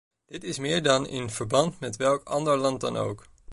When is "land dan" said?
2.57-2.97